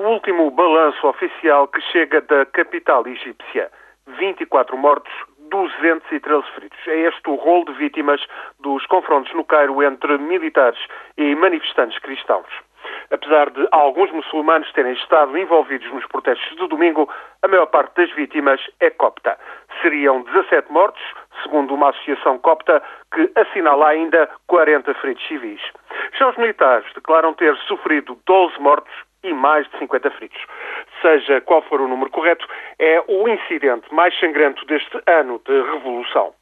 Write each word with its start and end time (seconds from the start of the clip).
o 0.00 0.08
último 0.08 0.50
balanço 0.50 1.06
oficial 1.06 1.68
que 1.68 1.80
chega 1.92 2.22
da 2.22 2.46
capital 2.46 3.06
egípcia. 3.06 3.70
24 4.18 4.74
mortos, 4.76 5.12
213 5.50 6.42
feridos. 6.54 6.78
É 6.86 7.00
este 7.00 7.28
o 7.28 7.34
rol 7.34 7.66
de 7.66 7.72
vítimas 7.74 8.20
dos 8.60 8.86
confrontos 8.86 9.32
no 9.34 9.44
Cairo 9.44 9.82
entre 9.82 10.16
militares 10.16 10.80
e 11.18 11.34
manifestantes 11.34 11.98
cristãos. 11.98 12.48
Apesar 13.10 13.50
de 13.50 13.68
alguns 13.72 14.10
muçulmanos 14.10 14.72
terem 14.72 14.94
estado 14.94 15.36
envolvidos 15.36 15.92
nos 15.92 16.06
protestos 16.06 16.56
de 16.56 16.66
domingo, 16.66 17.06
a 17.42 17.48
maior 17.48 17.66
parte 17.66 17.94
das 17.96 18.10
vítimas 18.12 18.58
é 18.80 18.88
copta. 18.88 19.38
Seriam 19.82 20.22
17 20.22 20.72
mortos, 20.72 21.02
segundo 21.42 21.74
uma 21.74 21.90
associação 21.90 22.38
copta 22.38 22.82
que 23.12 23.30
assinala 23.38 23.88
ainda 23.88 24.30
40 24.46 24.94
feridos 24.94 25.26
civis. 25.28 25.60
Já 26.18 26.30
os 26.30 26.36
militares 26.38 26.90
declaram 26.94 27.34
ter 27.34 27.54
sofrido 27.68 28.18
12 28.26 28.58
mortos 28.60 29.09
e 29.22 29.32
mais 29.32 29.68
de 29.68 29.78
50 29.78 30.10
feridos. 30.10 30.40
Seja 31.02 31.40
qual 31.40 31.62
for 31.62 31.80
o 31.80 31.88
número 31.88 32.10
correto, 32.10 32.46
é 32.78 33.02
o 33.06 33.28
incidente 33.28 33.92
mais 33.92 34.18
sangrento 34.18 34.64
deste 34.66 35.00
ano 35.06 35.40
de 35.44 35.62
revolução. 35.72 36.32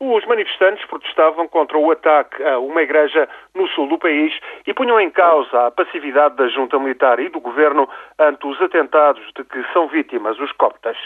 Os 0.00 0.24
manifestantes 0.26 0.84
protestavam 0.86 1.48
contra 1.48 1.76
o 1.76 1.90
ataque 1.90 2.42
a 2.42 2.58
uma 2.58 2.82
igreja 2.82 3.28
no 3.54 3.66
sul 3.68 3.88
do 3.88 3.98
país 3.98 4.32
e 4.66 4.74
punham 4.74 5.00
em 5.00 5.10
causa 5.10 5.66
a 5.66 5.70
passividade 5.70 6.36
da 6.36 6.48
junta 6.48 6.78
militar 6.78 7.18
e 7.20 7.28
do 7.28 7.40
governo 7.40 7.88
ante 8.18 8.46
os 8.46 8.60
atentados 8.60 9.24
de 9.34 9.44
que 9.44 9.62
são 9.72 9.88
vítimas 9.88 10.38
os 10.38 10.52
coptas 10.52 10.96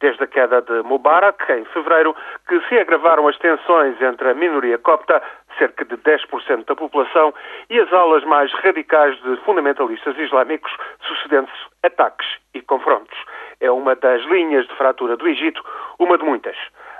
desde 0.00 0.24
a 0.24 0.26
queda 0.26 0.60
de 0.60 0.82
Mubarak, 0.82 1.50
em 1.50 1.64
fevereiro, 1.66 2.14
que 2.46 2.60
se 2.68 2.78
agravaram 2.78 3.26
as 3.26 3.38
tensões 3.38 4.00
entre 4.02 4.28
a 4.28 4.34
minoria 4.34 4.76
copta, 4.76 5.22
cerca 5.58 5.84
de 5.84 5.96
10% 5.96 6.64
da 6.64 6.74
população, 6.74 7.34
e 7.70 7.78
as 7.80 7.92
aulas 7.92 8.24
mais 8.24 8.52
radicais 8.52 9.20
de 9.22 9.36
fundamentalistas 9.38 10.16
islâmicos, 10.18 10.72
sucedendo-se 11.02 11.52
ataques 11.82 12.26
e 12.54 12.60
confrontos. 12.60 13.16
É 13.60 13.70
uma 13.70 13.94
das 13.94 14.22
linhas 14.24 14.66
de 14.66 14.74
fratura 14.76 15.16
do 15.16 15.28
Egito, 15.28 15.62
uma 15.98 16.18
de 16.18 16.24
muitas. 16.24 16.56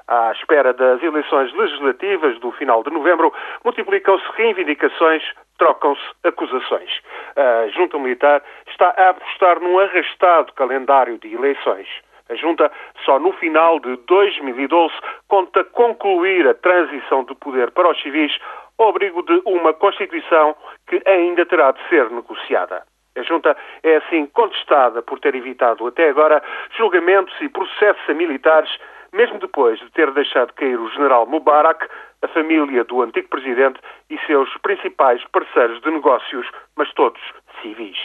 À 0.06 0.32
espera 0.32 0.72
das 0.74 1.02
eleições 1.02 1.52
legislativas 1.54 2.38
do 2.38 2.52
final 2.52 2.82
de 2.82 2.90
novembro, 2.90 3.32
multiplicam-se 3.64 4.24
reivindicações, 4.36 5.22
trocam-se 5.58 6.02
acusações. 6.22 7.00
A 7.36 7.68
junta 7.68 7.98
militar 7.98 8.42
está 8.68 8.94
a 8.96 9.10
apostar 9.10 9.60
num 9.60 9.78
arrastado 9.78 10.52
calendário 10.52 11.18
de 11.18 11.34
eleições. 11.34 11.88
A 12.30 12.34
Junta, 12.34 12.72
só 13.04 13.18
no 13.18 13.32
final 13.32 13.78
de 13.80 13.96
2012, 14.06 14.94
conta 15.28 15.62
concluir 15.64 16.48
a 16.48 16.54
transição 16.54 17.24
de 17.24 17.34
poder 17.34 17.70
para 17.70 17.90
os 17.90 18.00
civis 18.00 18.32
ao 18.78 18.88
abrigo 18.88 19.22
de 19.22 19.42
uma 19.44 19.74
Constituição 19.74 20.56
que 20.86 21.02
ainda 21.06 21.44
terá 21.44 21.72
de 21.72 21.88
ser 21.88 22.10
negociada. 22.10 22.82
A 23.16 23.22
Junta 23.22 23.56
é 23.82 23.96
assim 23.96 24.26
contestada 24.26 25.02
por 25.02 25.20
ter 25.20 25.34
evitado 25.34 25.86
até 25.86 26.08
agora 26.08 26.42
julgamentos 26.76 27.34
e 27.40 27.48
processos 27.48 28.08
a 28.08 28.14
militares, 28.14 28.70
mesmo 29.14 29.38
depois 29.38 29.78
de 29.78 29.90
ter 29.92 30.10
deixado 30.10 30.52
cair 30.54 30.78
o 30.78 30.90
general 30.90 31.26
Mubarak, 31.26 31.86
a 32.22 32.28
família 32.28 32.84
do 32.84 33.00
antigo 33.00 33.28
presidente 33.28 33.80
e 34.10 34.18
seus 34.26 34.52
principais 34.58 35.22
parceiros 35.32 35.80
de 35.80 35.90
negócios, 35.90 36.46
mas 36.76 36.92
todos 36.94 37.20
civis. 37.62 37.96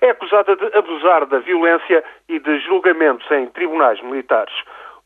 É 0.00 0.10
acusada 0.10 0.56
de 0.56 0.76
abusar 0.76 1.26
da 1.26 1.38
violência 1.38 2.04
e 2.28 2.38
de 2.38 2.58
julgamentos 2.60 3.30
em 3.30 3.46
tribunais 3.46 4.00
militares. 4.02 4.54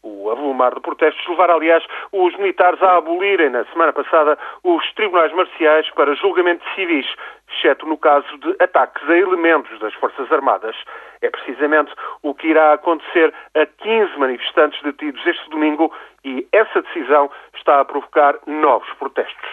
O 0.02 0.30
avolumar 0.30 0.74
de 0.74 0.80
protestos 0.80 1.26
levaram, 1.28 1.56
aliás, 1.56 1.84
os 2.10 2.34
militares 2.36 2.82
a 2.82 2.96
abolirem, 2.96 3.50
na 3.50 3.64
semana 3.66 3.92
passada, 3.92 4.38
os 4.64 4.92
tribunais 4.94 5.32
marciais 5.32 5.90
para 5.90 6.14
julgamento 6.14 6.64
de 6.64 6.74
civis, 6.74 7.06
exceto 7.52 7.86
no 7.86 7.98
caso 7.98 8.38
de 8.38 8.56
ataques 8.62 9.06
a 9.10 9.16
elementos 9.16 9.78
das 9.78 9.92
Forças 9.94 10.30
Armadas. 10.32 10.74
É 11.20 11.28
precisamente 11.28 11.92
o 12.22 12.34
que 12.34 12.48
irá 12.48 12.72
acontecer 12.72 13.34
a 13.54 13.66
15 13.66 14.18
manifestantes 14.18 14.80
detidos 14.82 15.24
este 15.26 15.50
domingo 15.50 15.92
e 16.24 16.46
essa 16.50 16.80
decisão 16.80 17.30
está 17.54 17.80
a 17.80 17.84
provocar 17.84 18.38
novos 18.46 18.91
protestos. 18.94 19.50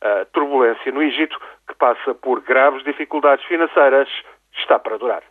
A 0.00 0.24
turbulência 0.26 0.92
no 0.92 1.02
Egito, 1.02 1.40
que 1.66 1.74
passa 1.74 2.14
por 2.14 2.40
graves 2.40 2.84
dificuldades 2.84 3.44
financeiras, 3.46 4.08
está 4.52 4.78
para 4.78 4.96
durar. 4.96 5.22